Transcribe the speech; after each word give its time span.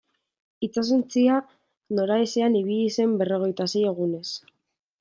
Itsasontzia 0.67 1.35
noraezean 1.99 2.57
ibili 2.63 2.89
zen 2.97 3.13
berrogeita 3.21 3.69
sei 3.75 3.85
egunez. 3.91 4.27